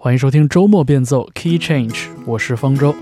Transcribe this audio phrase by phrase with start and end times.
[0.00, 2.94] 欢迎收听周末变奏 Key Change，我是方舟。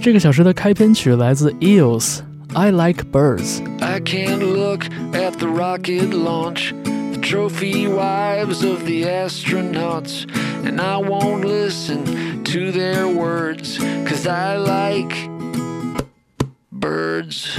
[0.00, 3.60] 这个小时的开篇曲来自 Eels。I like birds.
[3.80, 6.72] I can't look at the rocket launch,
[7.12, 10.24] the trophy wives of the astronauts,
[10.64, 12.04] and I won't listen
[12.44, 15.14] to their words, cause I like
[16.72, 17.58] birds.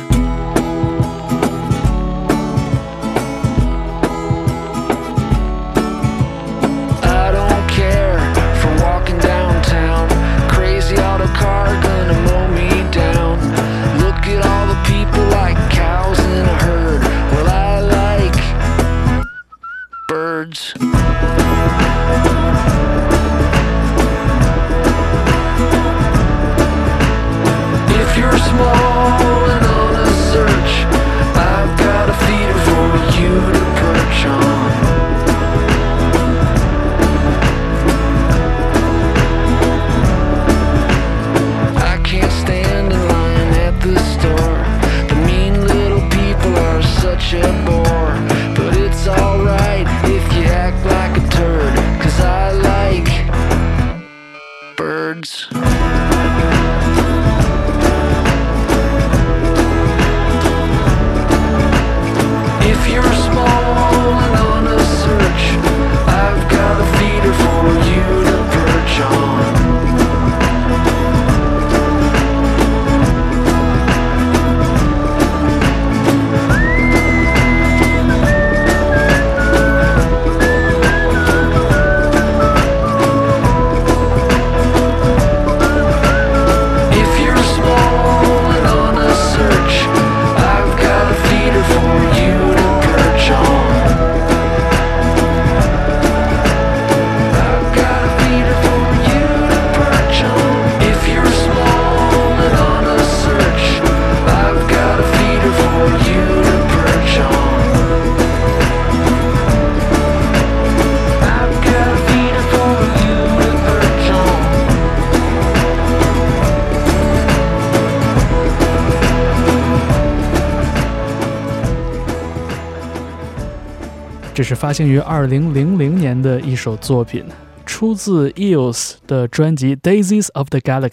[124.55, 127.25] 发行于二零零零年的一首作品，
[127.67, 130.89] 出自 Eels 的专辑《Daisies of the Galaxy》。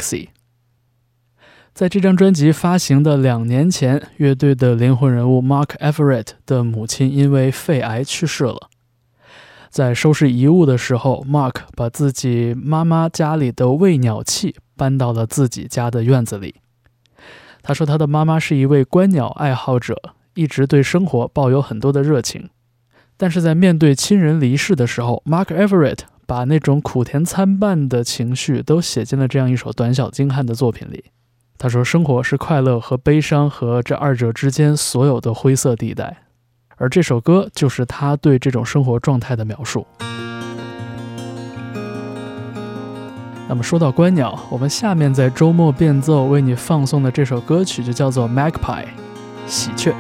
[1.74, 8.70] 在这张专辑发行的两年前，乐队的灵魂人物 Mark Everett 的母亲因为肺癌去世了。
[9.70, 16.56] 在收拾遗物的时候，Mark 把自己妈妈家里的喂鸟器搬到了自己家的院子里。
[17.62, 19.96] 他说，他的妈妈是一位观鸟爱好者，
[20.34, 22.50] 一直对生活抱有很多的热情。
[23.22, 31.04] 但是在面对亲人离世的时候，Mark Everett 把那种苦甜参半的情绪都写进了这样一首短小精悍的作品里。
[31.60, 36.24] 他说：“生活是快乐和悲伤和这二者之间所有的灰色地带，
[36.78, 39.86] 而这首歌就是他对这种生活状态的描述。”
[43.48, 48.86] 那么说到观鸟，我们下面在周末变奏为你放送的这首歌曲就叫做《Magpie》，
[49.46, 49.94] 喜鹊。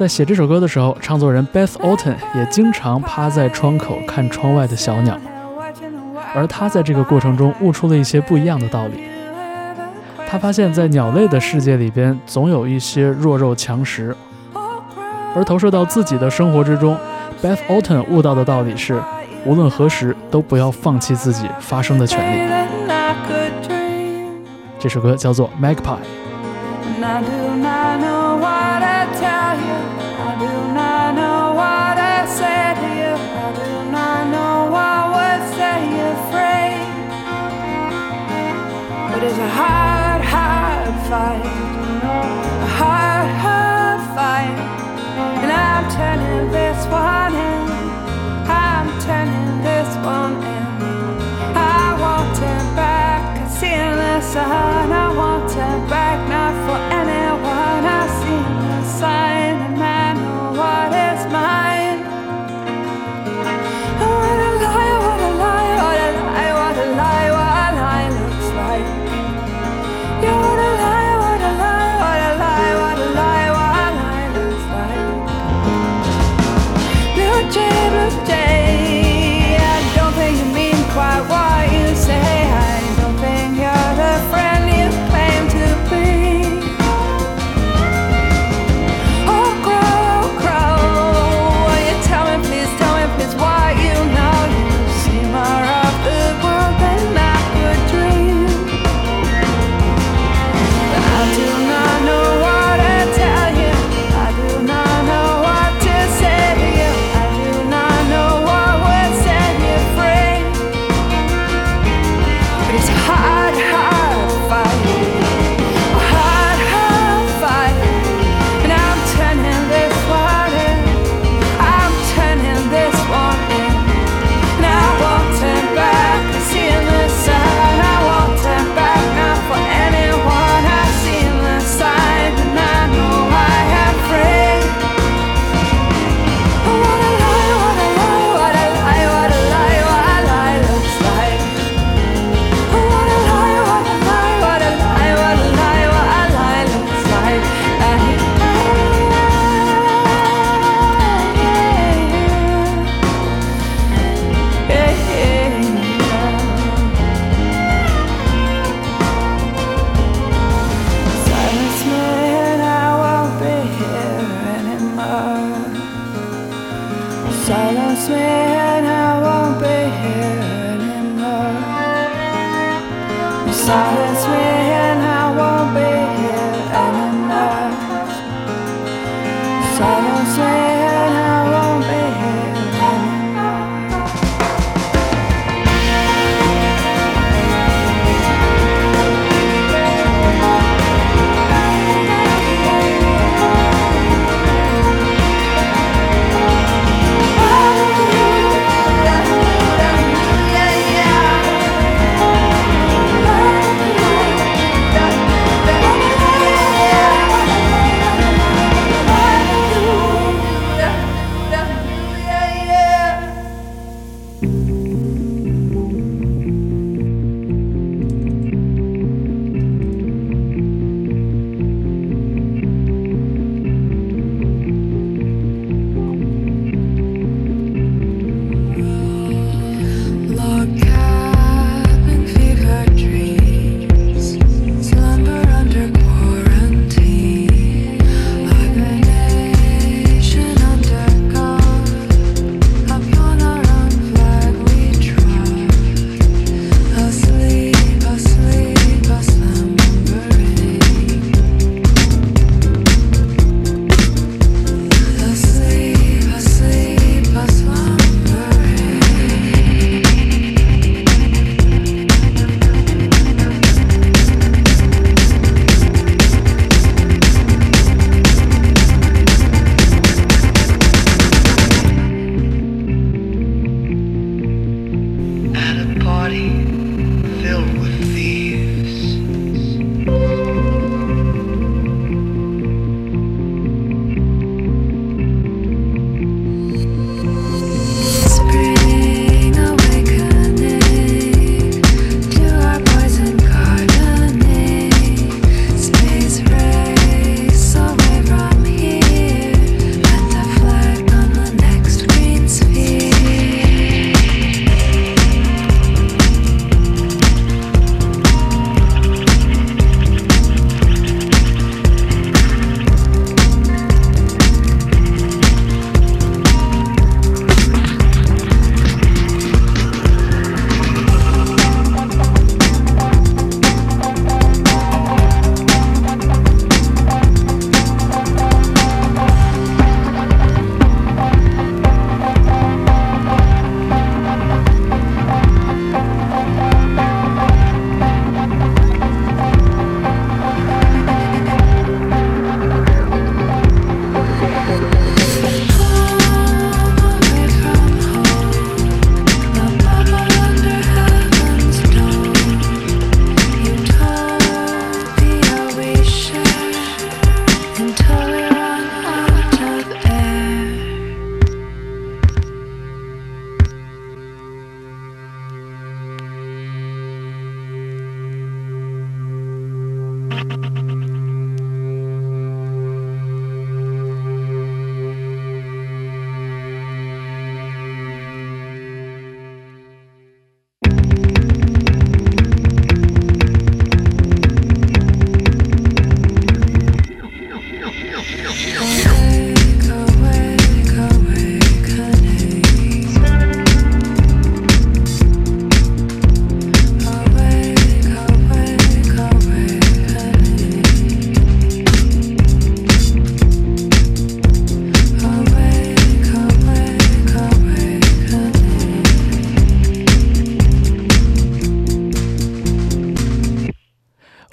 [0.00, 5.14] 在写这首歌的时候，唱作人 Beth Orton 也经常趴在窗口看窗外的小鸟，
[6.34, 9.04] 而他在这个过程中悟出了一些不一样的道理。
[10.26, 14.16] 他发现，在鸟类的世界里边，总有一些弱肉强食，
[15.34, 16.96] 而投射到自己的生活之中
[17.42, 18.98] ，Beth Orton 悟到的道理是，
[19.44, 22.38] 无论何时都不要放弃自己发声的权利。
[24.78, 25.98] 这首歌叫做《Magpie》。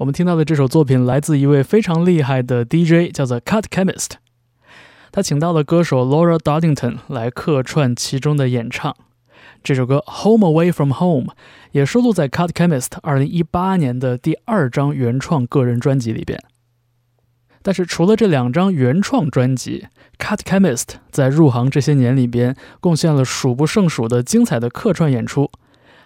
[0.07, 4.11] 我们听到的这首作品来自一位非常厉害的 DJ，叫做 Cut Chemist。
[5.11, 8.95] 他请到了歌手 Laura Doddington 来客串其中的演唱。
[9.61, 11.25] 这首歌《Home Away from Home》
[11.73, 16.41] 也收录在 Cut Chemist 2018年的第二张原创个人专辑里边。
[17.61, 19.87] 但是除了这两张原创专辑
[20.17, 25.51] ，Cut Chemist 在入行这些年里边贡献了数不胜数的精彩的客串演出。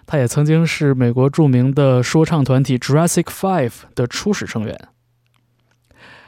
[0.05, 4.89] 他也曾经是美国著名的说唱团体 Jurassic Five 的初始成员，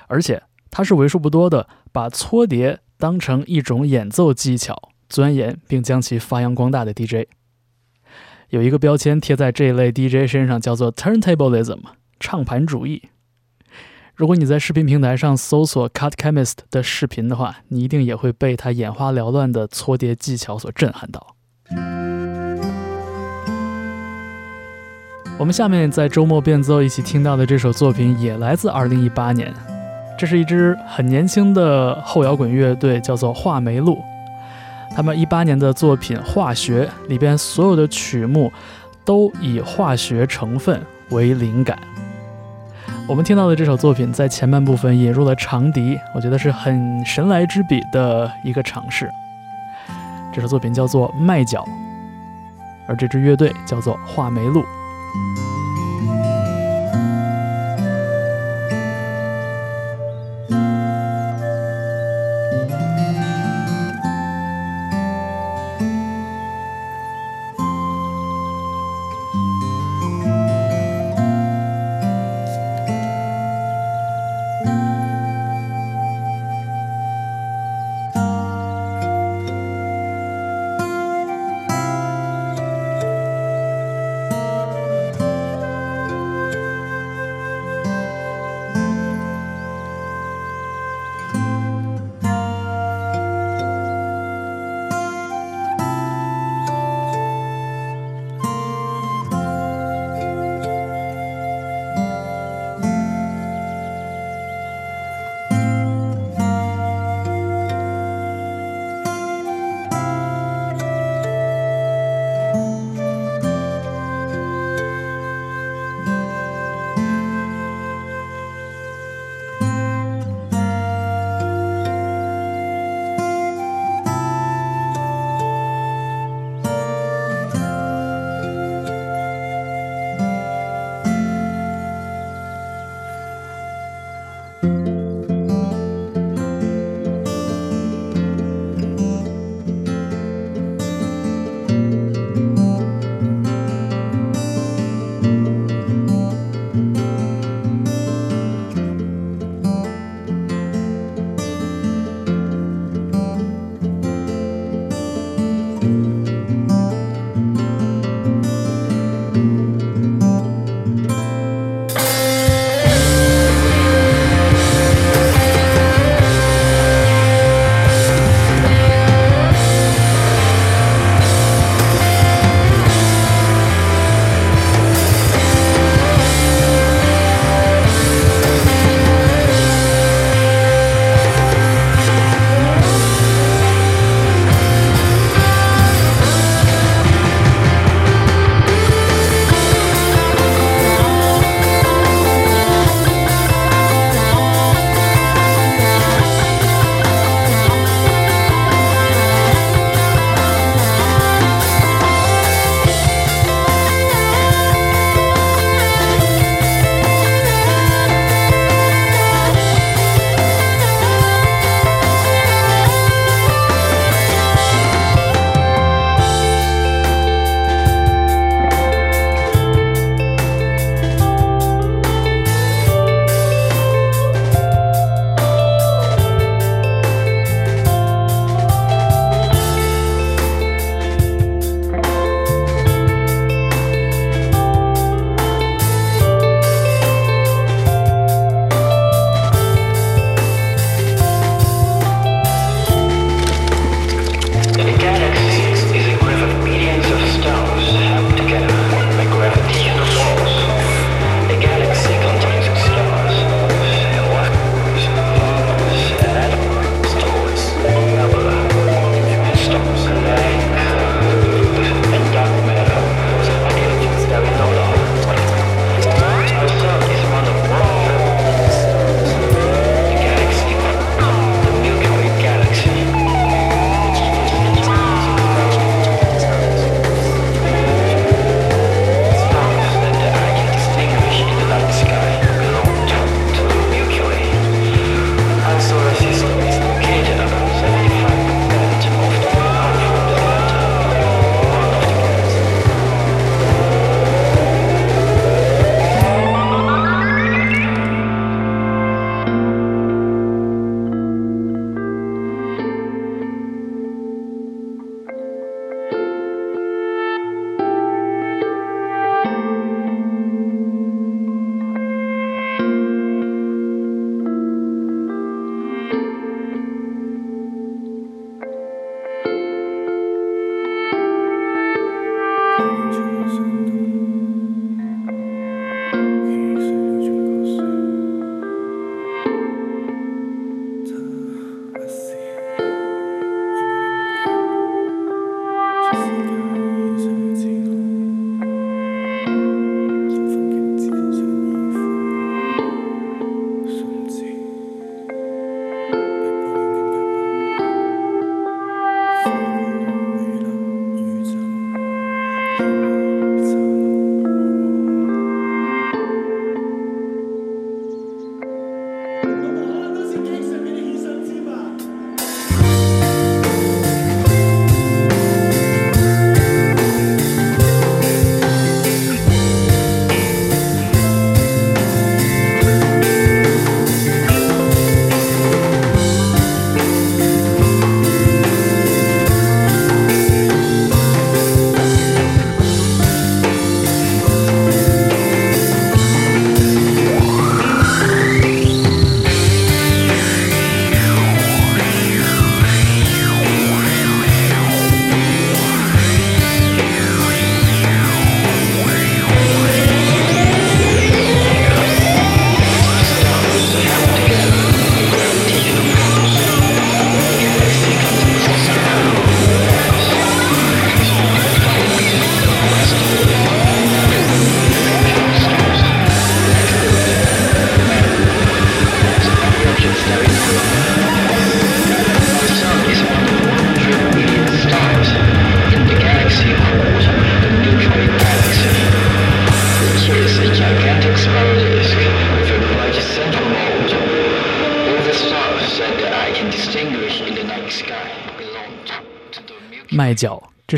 [0.07, 7.27] 而且他是为数不多的把搓碟当成一种演奏技巧钻研并将其发扬光大的 DJ。
[8.49, 11.79] 有一个标签贴在这一类 DJ 身上，叫做 Turntablism，
[12.19, 13.09] 唱盘主义。
[14.15, 21.35] 如果你在视频平台上搜索 Cut Chemist 的视频的话，你一定也会被他眼花缭乱的搓碟技巧所震撼到。
[25.43, 29.53] 我们下面在周末变奏一起听到的这首作品也来自2018年，
[30.17, 34.01] 这是一支很年轻的后摇滚乐队，叫做画眉路。
[34.95, 38.49] 他们18年的作品《化学》里边所有的曲目
[39.03, 41.77] 都以化学成分为灵感。
[43.05, 49.11] 我们听到的这首作品在前半部分引入了长笛，我觉得是很神来之笔的一个尝试。
[50.33, 51.59] 这首作品叫做《麦角》，
[52.87, 54.63] 而这支乐队叫做画眉路。
[55.13, 56.32] 麦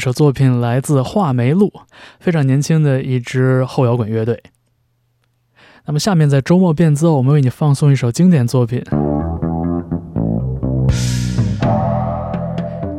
[0.05, 1.73] 首作品来自画眉路，
[2.19, 4.39] 非常年轻的一支后摇滚乐队。
[5.87, 8.83] 那么下面在周末变奏，我们为你放送一首经典作品，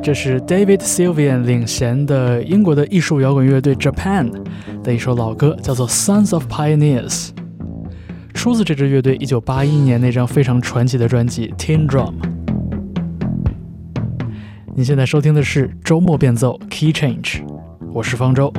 [0.02, 4.28] 这是 David Sylvian 领衔的英国的艺术摇滚乐队 Japan
[4.82, 7.28] 的一首老歌，叫做《Sons of Pioneers》，
[8.34, 12.14] 出自这支乐队1981年那张非常传奇的专辑《Tin Drum》。
[14.78, 17.42] 你现在收听的是周末变奏 Key Change，
[17.94, 18.52] 我是方舟。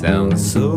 [0.00, 0.69] Sounds so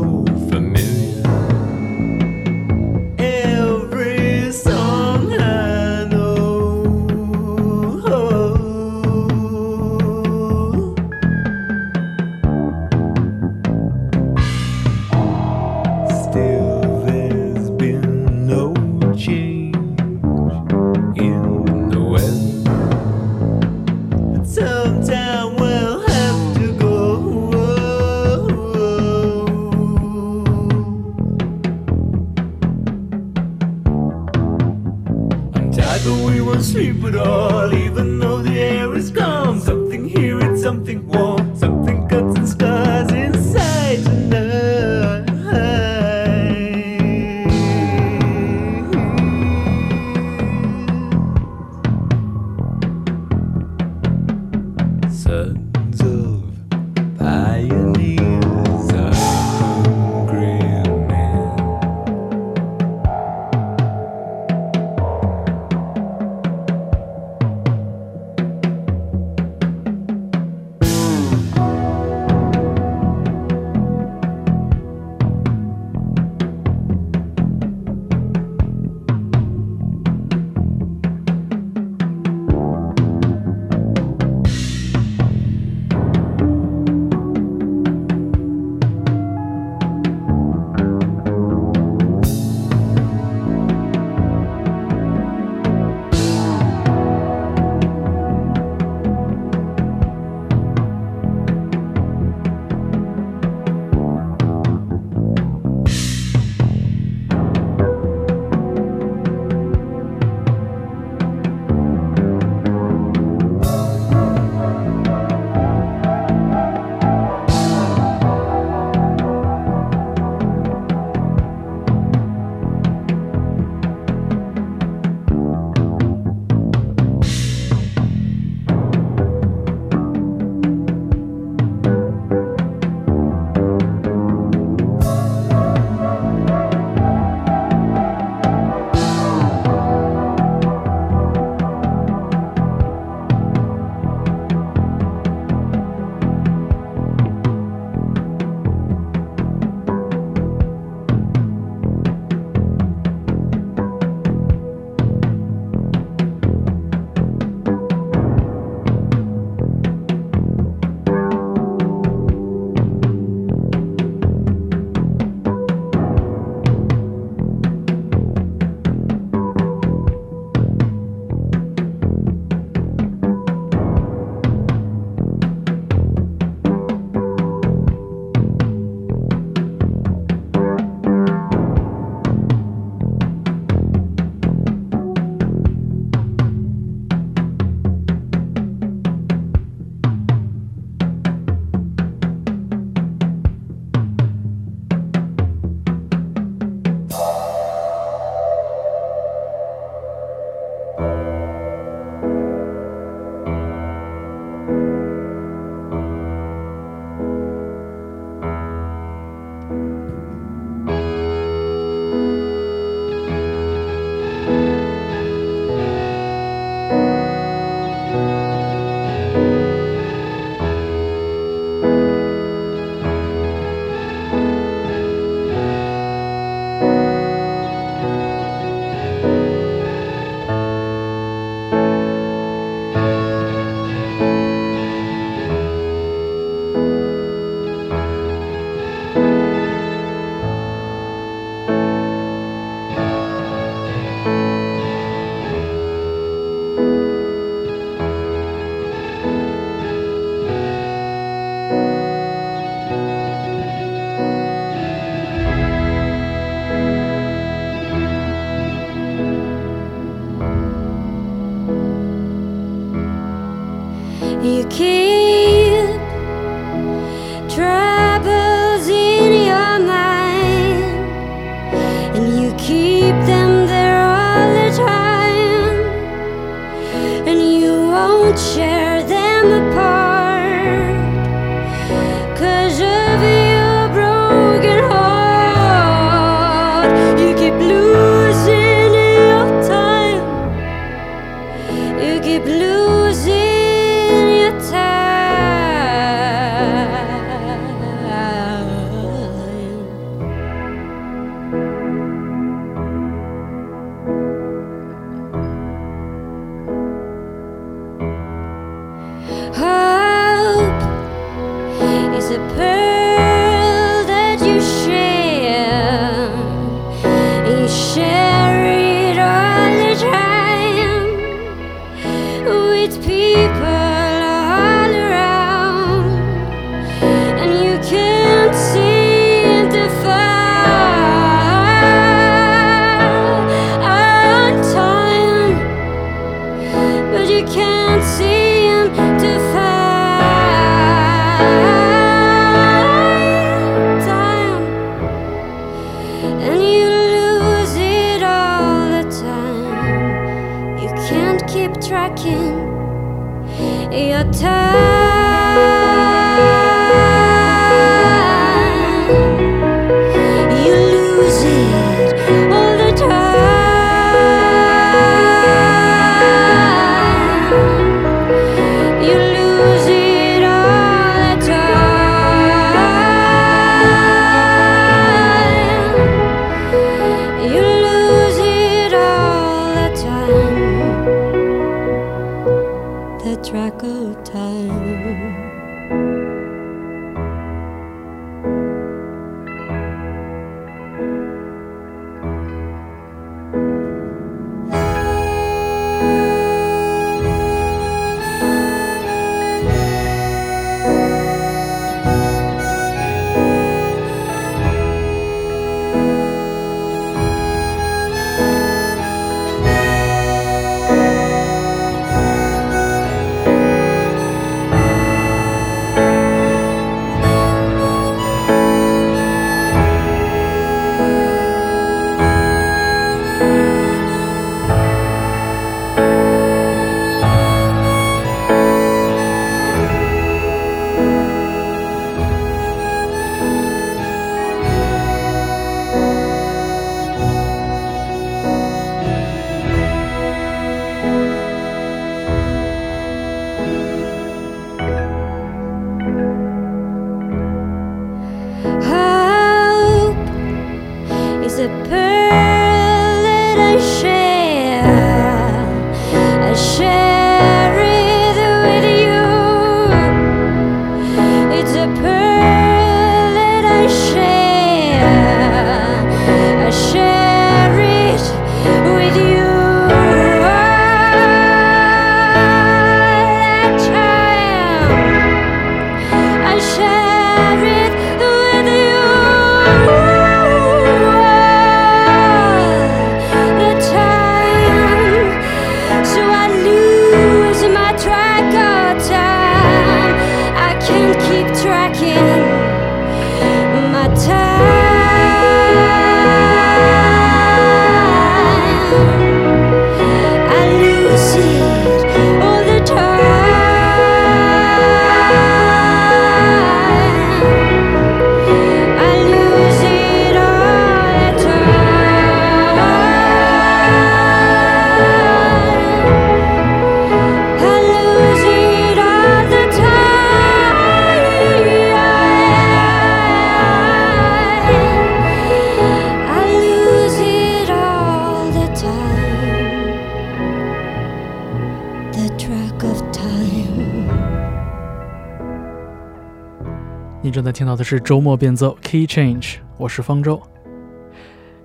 [537.34, 540.39] 正在听到的是周末变奏 Key Change，我是方舟。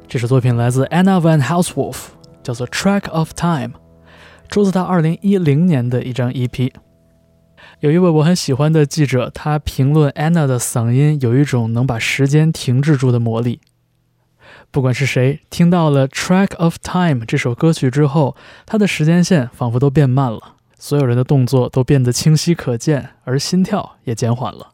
[0.06, 2.06] 这首作品来自 Anna Van Housewolf，
[2.42, 3.68] 叫做《Track of Time》，
[4.48, 6.72] 出自她2010年的一张 EP。
[7.80, 13.60] 有一位我很喜欢的记者，他评论 Anna 的嗓音有一种能把时间停滞住的魔力。
[14.70, 24.72] 不管是谁听到了《Track of Time》这首歌曲之后，他的时间线仿佛都变慢了，所有人的动作都变得清晰可见，而心跳也减缓了。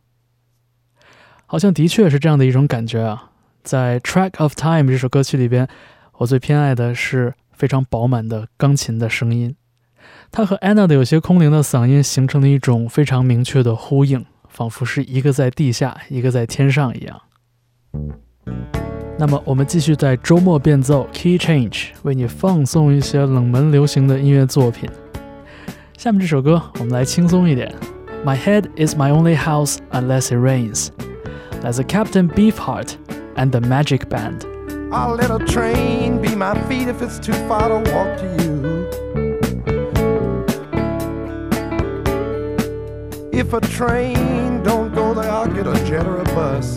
[1.54, 3.30] 好像的确是这样的一种感觉啊。
[3.62, 5.68] 在《Track of Time》这首歌曲里边，
[6.18, 9.54] 我最偏爱的是非常饱满的钢琴的声音，
[10.32, 17.22] 它和 Anna 的有些空灵的嗓音形成了一种非常明确的呼应，仿佛是一个在地下，一个在天上一样。
[19.16, 24.90] 那么，我们继续在周末变奏 Key Change 为你放送一些冷门流行的音乐作品。
[25.96, 27.72] 下面这首歌，我们来轻松一点。
[28.24, 30.88] My head is my only house unless it rains，
[31.64, 32.98] 来自 Captain Beefheart
[33.36, 34.44] and the Magic Band。
[34.92, 38.86] I'll let a train be my feet if it's too far to walk to you.
[43.32, 46.76] If a train don't go there, I'll get a jet or a bus.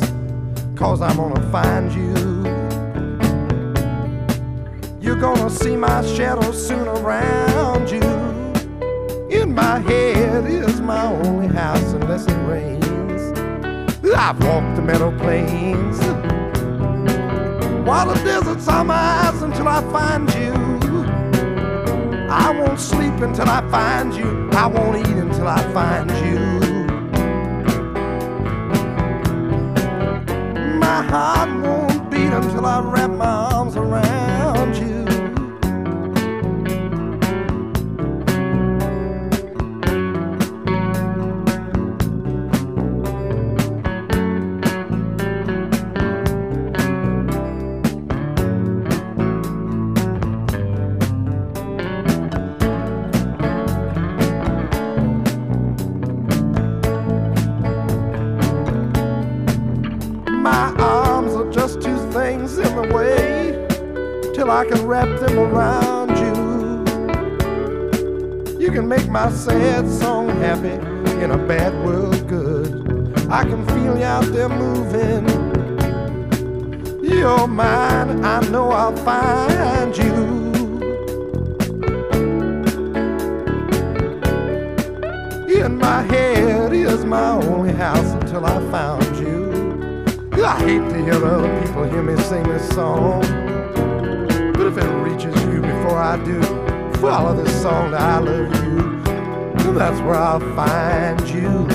[0.78, 2.16] Cause I'm gonna find you.
[5.02, 8.08] You're gonna see my shadow soon around you.
[9.38, 12.77] In my head is my only house unless it rains.
[14.16, 16.00] I've walked the meadow plains.
[17.88, 20.54] While the desert's on my eyes until I find you.
[22.30, 24.50] I won't sleep until I find you.
[24.52, 26.40] I won't eat until I find you.
[30.80, 34.37] My heart won't beat until I wrap my arms around
[69.18, 70.76] my sad song happy
[71.24, 72.68] in a bad world good.
[73.32, 75.26] I can feel you out there moving.
[77.04, 80.14] You're mine, I know I'll find you.
[85.66, 90.06] In my head is my only house until I found you.
[90.46, 93.22] I hate to hear other people hear me sing this song.
[94.54, 96.40] But if it reaches you before I do,
[97.02, 99.07] follow this song I love you.
[99.74, 101.68] That's where I'll find you.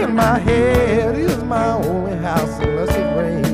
[0.00, 3.45] In my head is my only house unless it rains.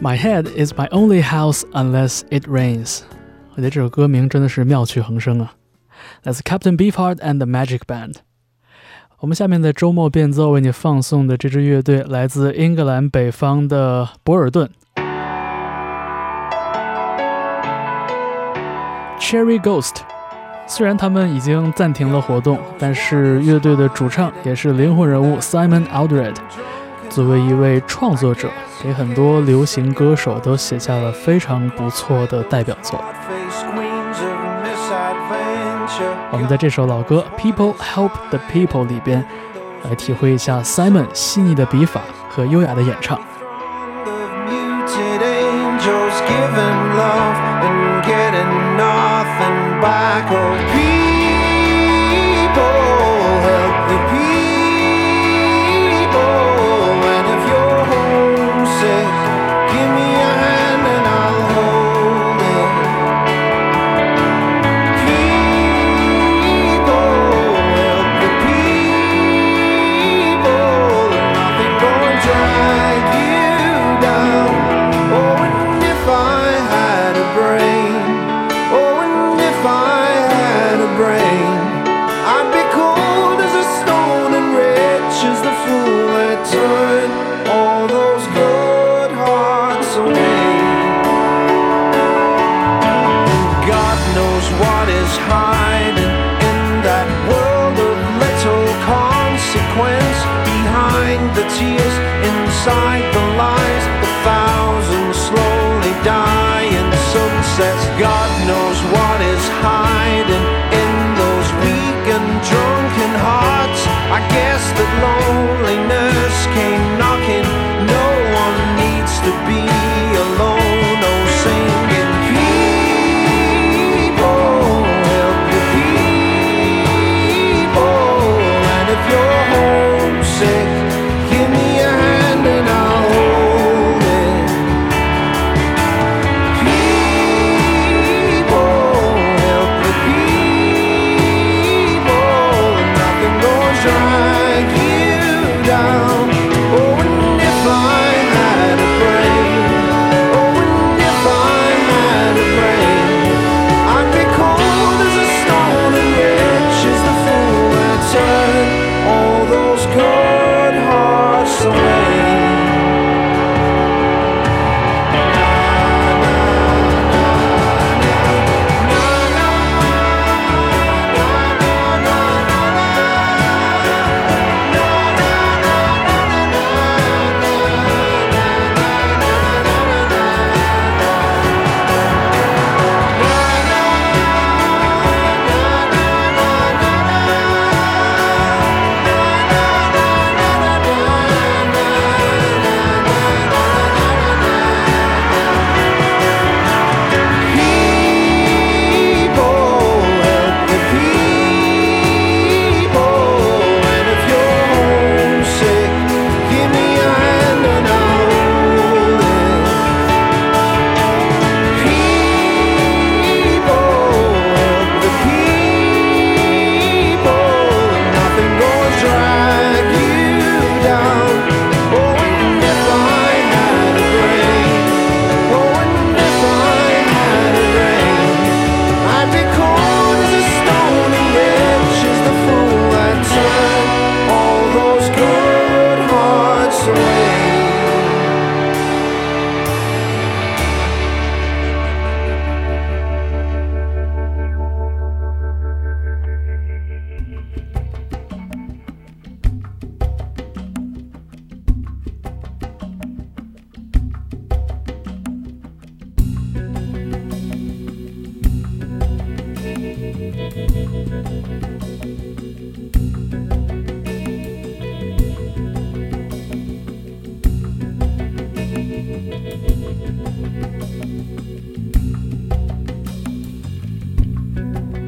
[0.00, 3.00] My head is my only house unless it rains。
[3.50, 5.52] 我觉得这首歌名真的是妙趣横生啊！
[6.24, 8.16] That's Captain Beefheart and the Magic Band。
[9.20, 14.68] 我们下面在周末变奏为你放送的这支乐队来自英格兰北方的博尔顿。
[19.18, 19.94] Cherry Ghost，
[20.66, 26.34] 虽然他们已经暂停了活动，但是乐队的主唱也是灵魂人物 Simon Aldred，
[27.09, 28.49] 作为一位创作者，
[28.81, 33.03] 给很多流行歌手都写下了非常不错的代表作。
[36.31, 39.25] 我们在这首老歌《People Help the People》里边，
[39.83, 43.19] 来体会一下 Simon 细腻的笔法和优雅的演唱。
[46.29, 50.29] Giving love and getting nothing back.
[50.29, 50.78] Oh,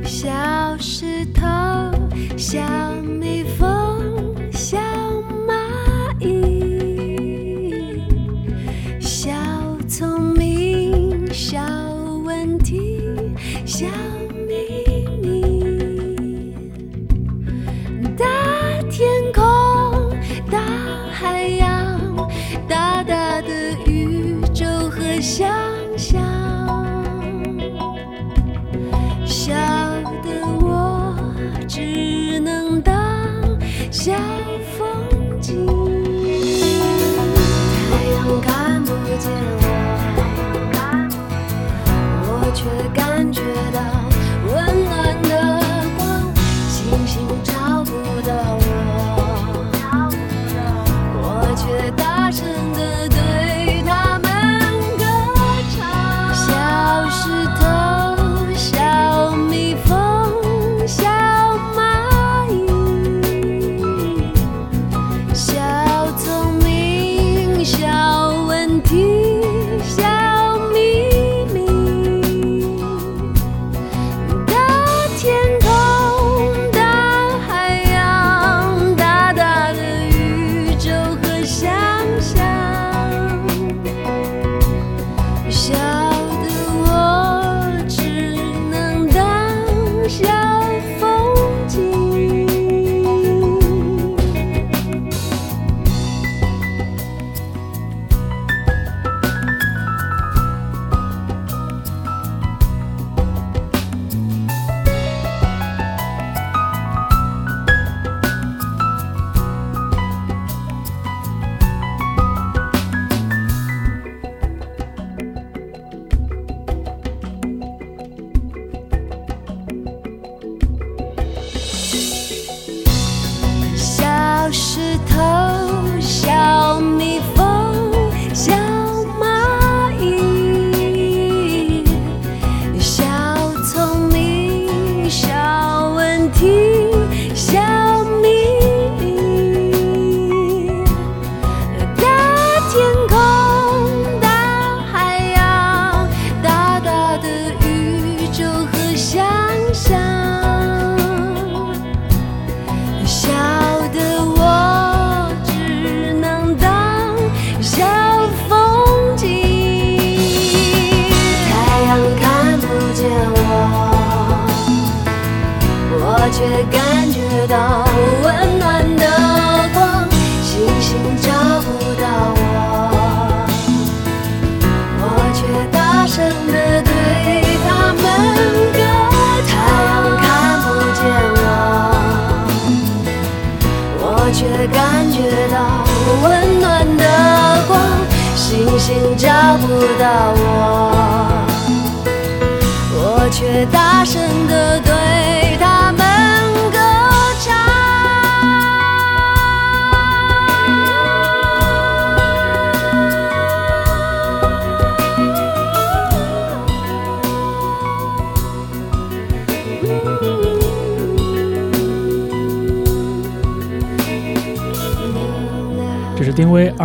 [0.04, 1.46] 小石头，
[2.38, 2.60] 小
[3.02, 3.71] 蜜蜂，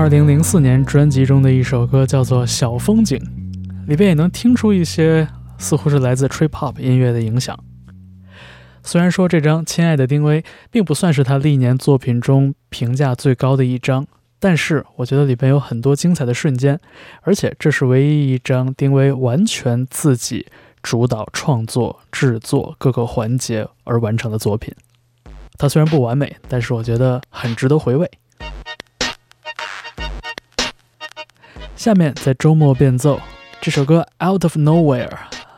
[0.07, 3.19] 是丁薇2004年专辑中的一首歌，叫做《小风景》，
[3.89, 5.27] 里边也能听出一些
[5.59, 7.59] 似乎是来自 trip hop 音乐的影响。
[8.85, 14.07] 虽然说这张《亲爱的丁薇》并不算是他历年作品中评价最高的一张，
[14.39, 16.79] 但是我觉得里边有很多精彩的瞬间，
[17.23, 20.47] 而且这是唯一一张丁薇完全自己
[20.85, 24.73] 主导创作、制作各个环节而完成的作品。
[25.59, 28.09] 它虽然不完美，但是我觉得很值得回味。
[31.77, 33.21] 下面在周末变奏
[33.61, 35.09] 这首歌《Out of Nowhere》，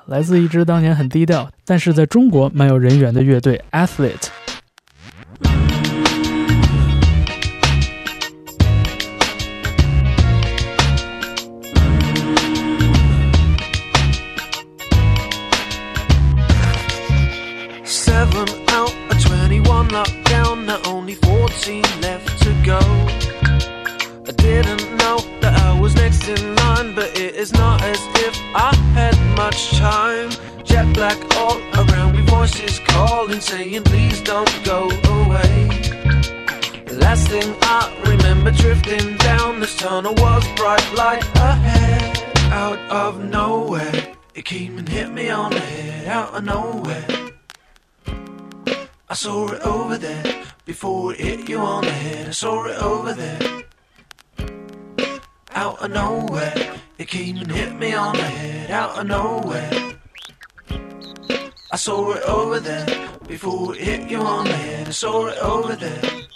[0.06, 4.26] 来自一支当年很低调，但是在中国蛮有人缘的乐队 Athlete。
[26.98, 30.30] but it is not as if I had much time.
[30.64, 35.68] Jet black all around me, voices calling, saying, please don't go away.
[36.86, 42.18] The last thing I remember drifting down this tunnel was bright light ahead,
[42.50, 44.14] out of nowhere.
[44.34, 47.06] It came and hit me on the head, out of nowhere.
[49.08, 52.28] I saw it over there before it hit you on the head.
[52.28, 53.58] I saw it over there
[55.54, 56.77] out of nowhere
[57.08, 59.94] came and hit me on the head out of nowhere.
[61.72, 64.88] I saw it over there before it hit you on the head.
[64.88, 66.27] I saw it over there.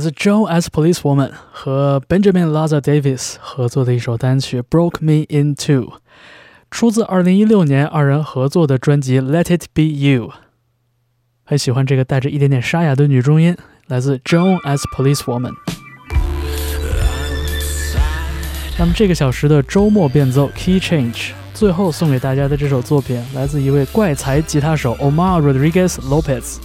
[0.00, 5.92] 来自 Joan as Policewoman 和 Benjamin Lazar Davis 合作的一首单曲《Broke Me in Two》，
[6.70, 10.28] 出自2016年二人合作的专辑《Let It Be You》。
[11.44, 13.54] 很喜欢这个带着一点点沙哑的女中音，
[13.88, 15.52] 来自 Joan as Policewoman。
[18.78, 26.56] 那么这个小时的周末变奏 Key Change，最后送给大家的这首作品来自一位怪才吉他手 Omar Rodriguez Lopez。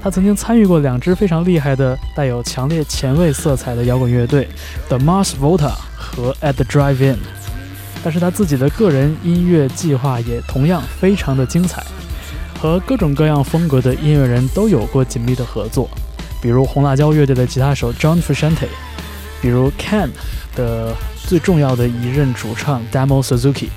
[0.00, 4.48] 他曾经参与过两支非常厉害的、带有强烈前卫色彩的摇滚乐队
[4.88, 7.16] The Mars Volta 和 At the Drive-In，
[8.02, 11.84] 但是他自己的个人音乐计划也同样非常的精彩。
[12.60, 15.88] 和各种各样风格的音乐人都有过紧密的合作，
[16.42, 18.66] 比如红辣椒乐队的吉他手 John Frusciante，
[19.40, 20.10] 比如 Can
[20.56, 20.92] 的
[21.24, 23.68] 最重要的一任主唱 Damo Suzuki，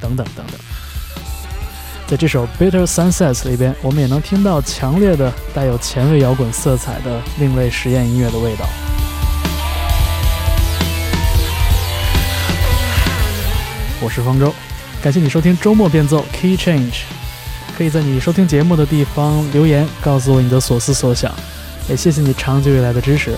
[0.00, 0.67] 等等等等。
[2.08, 8.64] 在这首 Bitter Sunsets 里边，我们也能听到强烈的带有前卫摇滚色彩的另类实验音乐的味道。
[14.00, 14.54] 我是方舟，
[15.02, 17.02] 感谢你收听周末变奏 Key Change。
[17.76, 21.30] 可以在你收听节目的地方留言，告诉我你的所思所想。
[21.90, 23.36] 也谢谢你长久以来的支持。